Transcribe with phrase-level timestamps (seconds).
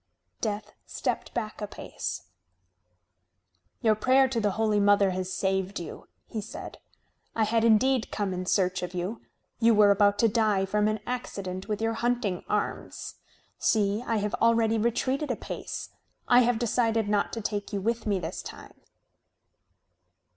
[0.39, 2.23] Death stepped back a pace.
[3.81, 6.79] "Your prayer to the Holy Mother has saved you," he said.
[7.35, 9.21] "I had indeed come in search of you.
[9.59, 13.17] You were about to die from an accident with your hunting arms.
[13.59, 15.89] See, I have already retreated a pace.
[16.27, 18.73] I have decided not to take you with me this time."